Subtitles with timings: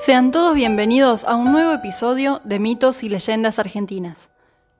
[0.00, 4.30] Sean todos bienvenidos a un nuevo episodio de Mitos y Leyendas Argentinas.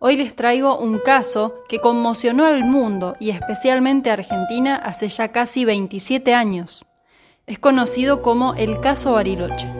[0.00, 5.28] Hoy les traigo un caso que conmocionó al mundo y especialmente a Argentina hace ya
[5.28, 6.84] casi 27 años.
[7.46, 9.72] Es conocido como el caso Bariloche.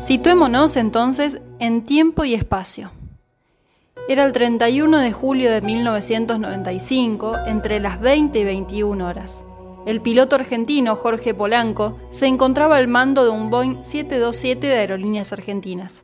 [0.00, 2.92] Situémonos entonces en tiempo y espacio.
[4.08, 9.44] Era el 31 de julio de 1995, entre las 20 y 21 horas.
[9.86, 15.32] El piloto argentino Jorge Polanco se encontraba al mando de un Boeing 727 de Aerolíneas
[15.32, 16.02] Argentinas.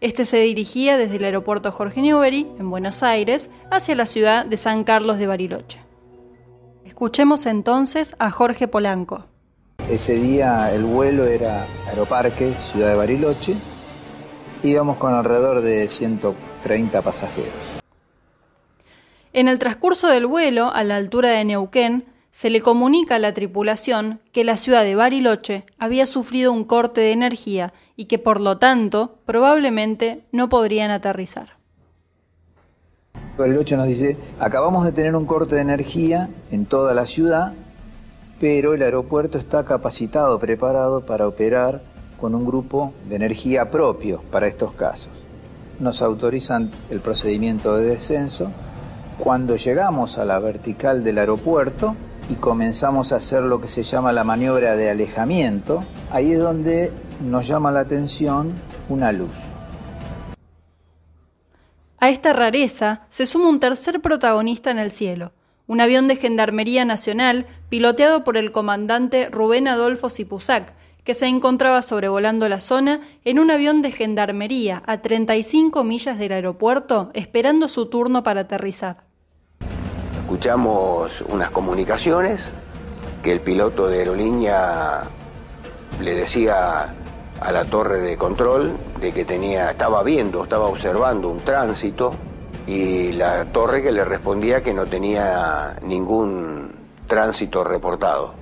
[0.00, 4.56] Este se dirigía desde el aeropuerto Jorge Newbery, en Buenos Aires, hacia la ciudad de
[4.56, 5.78] San Carlos de Bariloche.
[6.84, 9.26] Escuchemos entonces a Jorge Polanco.
[9.88, 13.54] Ese día el vuelo era Aeroparque, ciudad de Bariloche.
[14.64, 17.80] Íbamos con alrededor de 130 pasajeros.
[19.32, 23.34] En el transcurso del vuelo, a la altura de Neuquén, se le comunica a la
[23.34, 28.40] tripulación que la ciudad de Bariloche había sufrido un corte de energía y que por
[28.40, 31.58] lo tanto probablemente no podrían aterrizar.
[33.36, 37.52] Bariloche nos dice, acabamos de tener un corte de energía en toda la ciudad,
[38.38, 41.82] pero el aeropuerto está capacitado, preparado para operar
[42.20, 45.12] con un grupo de energía propio para estos casos.
[45.80, 48.52] Nos autorizan el procedimiento de descenso.
[49.18, 51.96] Cuando llegamos a la vertical del aeropuerto,
[52.30, 56.92] y comenzamos a hacer lo que se llama la maniobra de alejamiento, ahí es donde
[57.20, 58.54] nos llama la atención
[58.88, 59.32] una luz.
[61.98, 65.32] A esta rareza se suma un tercer protagonista en el cielo,
[65.66, 71.82] un avión de Gendarmería Nacional piloteado por el comandante Rubén Adolfo Sipusac, que se encontraba
[71.82, 77.86] sobrevolando la zona en un avión de Gendarmería a 35 millas del aeropuerto esperando su
[77.86, 79.09] turno para aterrizar
[80.30, 82.52] escuchamos unas comunicaciones
[83.20, 85.02] que el piloto de aerolínea
[86.00, 86.94] le decía
[87.40, 92.14] a la torre de control de que tenía, estaba viendo, estaba observando un tránsito
[92.68, 96.76] y la torre que le respondía que no tenía ningún
[97.08, 98.34] tránsito reportado.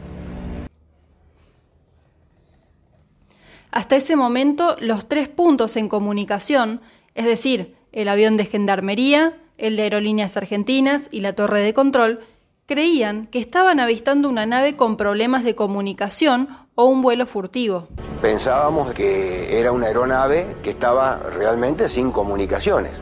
[3.71, 6.83] Hasta ese momento, los tres puntos en comunicación,
[7.15, 12.21] es decir, el avión de gendarmería, el de Aerolíneas Argentinas y la torre de control,
[12.67, 17.89] creían que estaban avistando una nave con problemas de comunicación o un vuelo furtivo.
[18.23, 22.93] Pensábamos que era una aeronave que estaba realmente sin comunicaciones.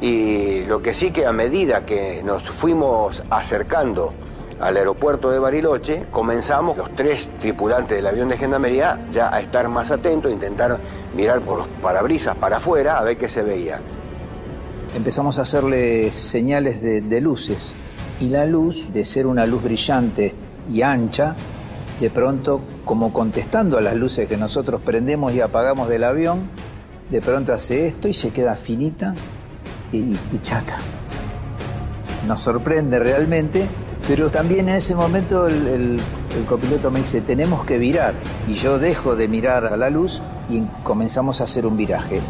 [0.00, 4.12] Y lo que sí que a medida que nos fuimos acercando
[4.60, 9.68] al aeropuerto de Bariloche, comenzamos los tres tripulantes del avión de gendarmería ya a estar
[9.68, 10.78] más atentos, intentar
[11.16, 13.80] mirar por los parabrisas para afuera a ver qué se veía
[14.94, 17.74] empezamos a hacerle señales de, luces
[18.20, 20.32] y la luz, de ser una luz brillante
[20.72, 21.34] y ancha,
[22.00, 26.42] de pronto, como contestando a las luces que nosotros prendemos y apagamos del avión,
[27.10, 29.14] de pronto hace esto y se queda finita
[29.92, 30.78] y, chata.
[32.26, 33.66] Nos sorprende realmente,
[34.08, 36.00] pero también en ese momento el,
[36.48, 38.14] copiloto me dice, tenemos que virar.
[38.48, 42.20] Y yo dejo de mirar a la luz y comenzamos a hacer un viraje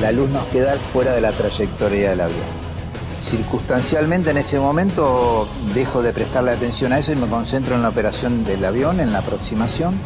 [0.00, 2.68] la luz nos queda fuera de la trayectoria del avión.
[3.22, 7.88] Circunstancialmente en ese momento dejo de prestarle atención a eso y me concentro en la
[7.88, 9.98] operación del avión, en la aproximación.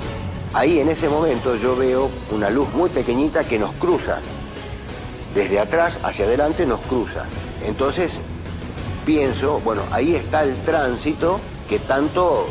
[0.55, 4.21] Ahí en ese momento yo veo una luz muy pequeñita que nos cruza.
[5.35, 7.25] Desde atrás hacia adelante nos cruza.
[7.67, 8.19] Entonces
[9.05, 11.39] pienso, bueno, ahí está el tránsito
[11.69, 12.47] que tanto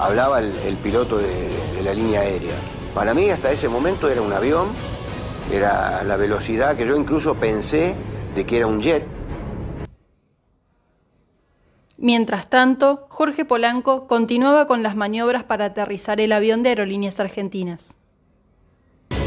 [0.00, 1.48] hablaba el, piloto de
[1.84, 2.54] la línea aérea.
[2.94, 4.68] Para mí hasta ese momento era un avión
[5.50, 7.94] era la velocidad que yo incluso pensé
[8.34, 9.04] de que era un jet.
[11.98, 17.96] Mientras tanto, Jorge Polanco continuaba con las maniobras para aterrizar el avión de Aerolíneas Argentinas.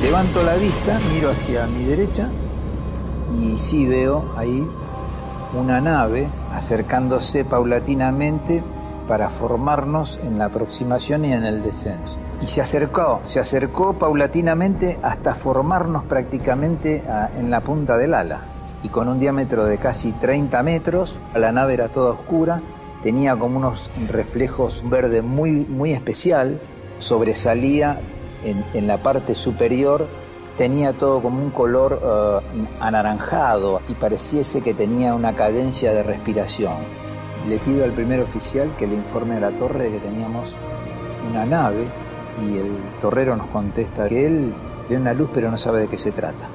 [0.02, 2.30] Levanto la vista, miro hacia mi derecha
[3.34, 4.68] y sí veo ahí
[5.54, 8.62] una nave acercándose paulatinamente
[9.08, 12.18] para formarnos en la aproximación y en el descenso.
[12.42, 17.04] Y se acercó, se acercó paulatinamente hasta formarnos prácticamente
[17.38, 18.42] en la punta del ala.
[18.84, 22.62] Y con un diámetro de casi 30 metros, la nave era toda oscura,
[23.02, 26.60] tenía como unos reflejos verde muy, muy especial,
[26.98, 28.00] sobresalía
[28.44, 30.08] en, la parte superior,
[30.58, 37.05] tenía todo como un color eh, anaranjado y pareciese que tenía una cadencia de respiración
[37.48, 40.56] le pido al primer oficial que le informe a la torre de que teníamos
[41.30, 41.88] una nave
[42.42, 44.54] y el torrero nos contesta que él
[44.90, 46.48] ve una luz pero no sabe de qué se trata.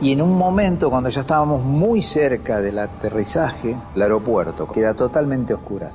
[0.00, 5.54] Y en un momento, cuando ya estábamos muy cerca del aterrizaje, el aeropuerto queda totalmente
[5.54, 5.88] oscuro.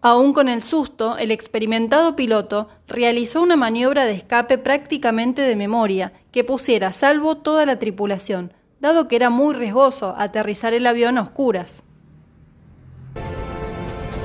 [0.00, 6.12] Aún con el susto, el experimentado piloto realizó una maniobra de escape prácticamente de memoria
[6.30, 11.18] que pusiera a salvo toda la tripulación, dado que era muy riesgoso aterrizar el avión
[11.18, 11.82] a oscuras.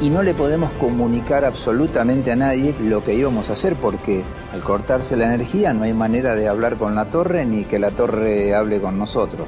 [0.05, 4.21] Y no le podemos comunicar absolutamente a nadie lo que íbamos a hacer porque
[4.53, 7.89] al cortarse la energía no hay manera de hablar con la torre ni que la
[7.89, 9.47] torre hable con nosotros.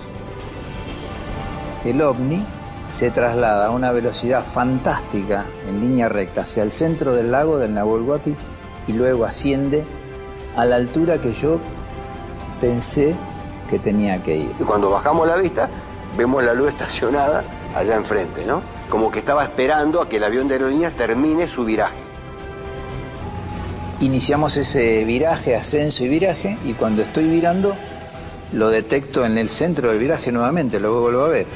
[1.85, 2.43] El ovni
[2.89, 7.75] se traslada a una velocidad fantástica en línea recta hacia el centro del lago del
[7.75, 8.35] Nahuel Huapi
[8.87, 9.83] y luego asciende
[10.55, 11.59] a la altura que yo
[12.59, 13.13] pensé
[13.69, 14.51] que tenía que ir.
[14.59, 15.69] Y cuando bajamos la vista,
[16.17, 17.43] vemos la luz estacionada
[17.77, 18.61] allá enfrente, ¿no?
[18.89, 21.95] Como que estaba esperando a que el avión de aerolíneas termine su viraje.
[23.99, 27.75] Iniciamos ese viraje, ascenso y viraje, y cuando estoy virando,
[28.53, 31.47] lo detecto en el centro del viraje nuevamente, lo vuelvo a ver.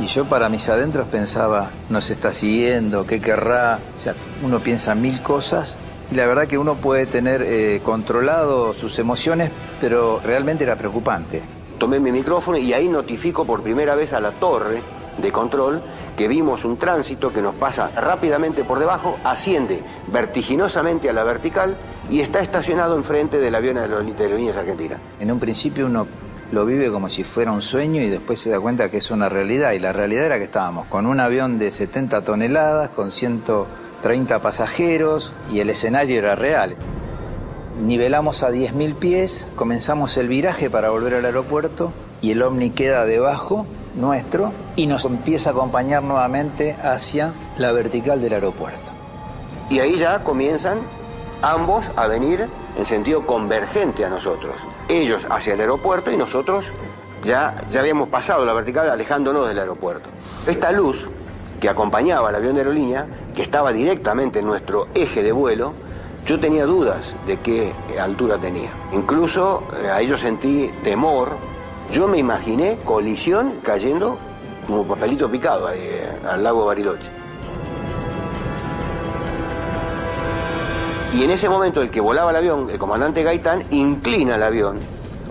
[0.00, 3.78] Y yo para mis adentros pensaba, nos está siguiendo, ¿qué querrá?
[3.96, 5.76] O sea, uno piensa mil cosas
[6.10, 9.50] y la verdad que uno puede tener eh, controlado sus emociones,
[9.80, 11.42] pero realmente era preocupante.
[11.78, 14.82] Tomé mi micrófono y ahí notifico por primera vez a la torre
[15.18, 15.82] de control
[16.16, 19.82] que vimos un tránsito que nos pasa rápidamente por debajo, asciende
[20.12, 21.76] vertiginosamente a la vertical
[22.10, 24.98] y está estacionado enfrente del avión de Aerolíneas Argentina.
[25.20, 26.06] En un principio uno
[26.50, 29.28] lo vive como si fuera un sueño y después se da cuenta que es una
[29.28, 29.72] realidad.
[29.72, 35.32] Y la realidad era que estábamos con un avión de 70 toneladas, con 130 pasajeros
[35.52, 36.76] y el escenario era real.
[37.84, 43.04] Nivelamos a 10.000 pies, comenzamos el viraje para volver al aeropuerto y el ovni queda
[43.04, 48.90] debajo nuestro y nos empieza a acompañar nuevamente hacia la vertical del aeropuerto.
[49.70, 50.80] Y ahí ya comienzan
[51.42, 54.54] ambos a venir en sentido convergente a nosotros.
[54.88, 56.72] Ellos hacia el aeropuerto y nosotros
[57.24, 60.08] ya, ya habíamos pasado la vertical alejándonos del aeropuerto.
[60.46, 61.08] Esta luz
[61.60, 65.72] que acompañaba al avión de aerolínea, que estaba directamente en nuestro eje de vuelo,
[66.24, 68.70] yo tenía dudas de qué altura tenía.
[68.92, 71.36] Incluso eh, a ellos sentí temor.
[71.90, 74.18] Yo me imaginé colisión cayendo
[74.66, 77.10] como papelito picado eh, al lago Bariloche.
[81.14, 84.78] Y en ese momento el que volaba el avión, el comandante Gaitán, inclina el avión,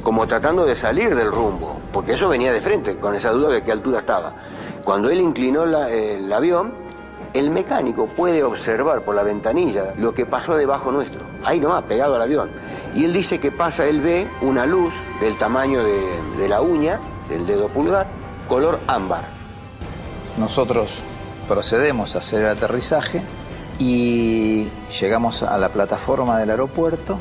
[0.01, 3.61] como tratando de salir del rumbo, porque eso venía de frente, con esa duda de
[3.61, 4.33] qué altura estaba.
[4.83, 6.73] Cuando él inclinó el avión,
[7.33, 12.15] el mecánico puede observar por la ventanilla lo que pasó debajo nuestro, ahí nomás, pegado
[12.15, 12.49] al avión.
[12.95, 16.01] Y él dice que pasa, él ve una luz del tamaño de,
[16.37, 16.99] de la uña,
[17.29, 18.07] del dedo pulgar,
[18.47, 19.25] color ámbar.
[20.37, 20.91] Nosotros
[21.47, 23.21] procedemos a hacer el aterrizaje
[23.79, 24.67] y
[24.99, 27.17] llegamos a la plataforma del aeropuerto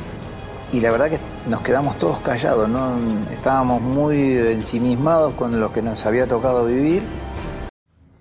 [0.73, 2.97] y la verdad que nos quedamos todos callados, ¿no?
[3.33, 7.03] estábamos muy ensimismados con lo que nos había tocado vivir.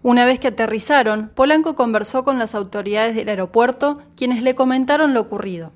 [0.03, 5.21] Una vez que aterrizaron, Polanco conversó con las autoridades del aeropuerto, quienes le comentaron lo
[5.21, 5.71] ocurrido.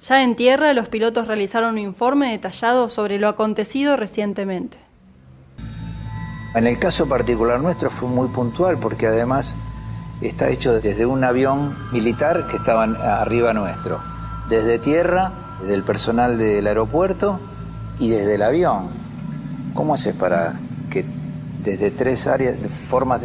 [0.00, 4.78] Ya en tierra, los pilotos realizaron un informe detallado sobre lo acontecido recientemente.
[6.54, 9.56] En el caso particular nuestro fue muy puntual porque además
[10.20, 12.84] está hecho desde un avión militar que estaba
[13.20, 14.00] arriba nuestro,
[14.48, 15.32] desde tierra,
[15.66, 17.40] del personal del aeropuerto
[17.98, 18.90] y desde el avión.
[19.74, 20.54] ¿Cómo haces para
[21.62, 23.20] desde tres áreas, formas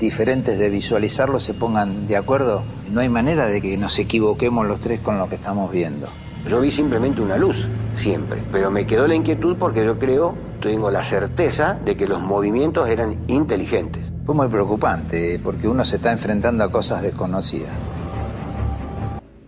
[0.00, 2.62] diferentes de visualizarlo se pongan de acuerdo?
[2.90, 6.08] No hay manera de que nos equivoquemos los tres con lo que estamos viendo.
[6.48, 10.90] Yo vi simplemente una luz, siempre, pero me quedó la inquietud porque yo creo, tengo
[10.92, 14.04] la certeza de que los movimientos eran inteligentes.
[14.24, 17.72] Fue muy preocupante porque uno se está enfrentando a cosas desconocidas.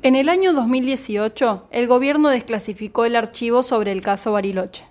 [0.03, 4.88] En el año 2018, el gobierno desclasificó el archivo sobre el caso Bariloche.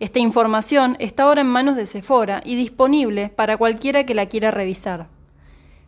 [0.00, 4.50] Esta información está ahora en manos de Sephora y disponible para cualquiera que la quiera
[4.50, 5.08] revisar.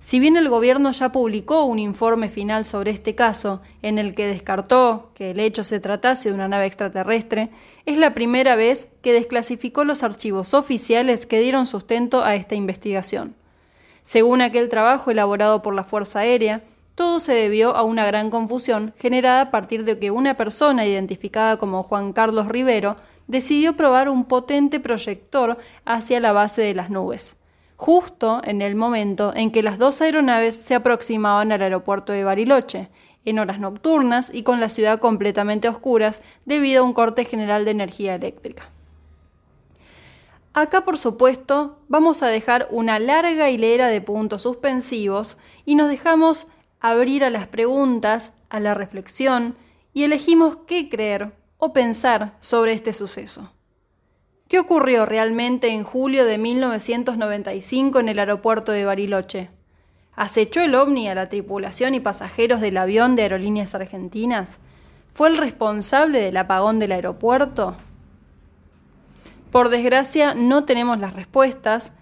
[0.01, 4.27] Si bien el gobierno ya publicó un informe final sobre este caso, en el que
[4.27, 7.49] descartó que el hecho se tratase de una nave extraterrestre,
[7.87, 13.35] es la primera vez que desclasificó los archivos oficiales que dieron sustento a esta investigación.
[14.03, 16.63] Según aquel trabajo elaborado por la Fuerza Aérea,
[16.95, 21.57] todo se debió a una gran confusión generada a partir de que una persona identificada
[21.57, 22.97] como Juan Carlos Rivero
[23.27, 27.37] decidió probar un potente proyector hacia la base de las nubes
[27.83, 32.91] justo en el momento en que las dos aeronaves se aproximaban al aeropuerto de Bariloche,
[33.25, 37.73] en horas nocturnas y con la ciudad completamente oscuras debido a un corte general de
[37.73, 38.71] energía eléctrica.
[40.55, 46.47] Acá, por supuesto, vamos a dejar una larga hilera de puntos suspensivos y nos dejamos
[46.83, 49.55] abrir a las preguntas, a la reflexión
[49.95, 53.53] y elegimos qué creer o pensar sobre este suceso.
[54.49, 59.51] ¿Qué ocurrió realmente en julio de 1995 en el aeropuerto de Bariloche?
[60.15, 64.59] ¿Acechó el ovni a la tripulación y pasajeros del avión de Aerolíneas Argentinas?
[65.13, 67.77] ¿Fue el responsable del apagón del aeropuerto?
[69.53, 71.93] Por desgracia, no tenemos las respuestas,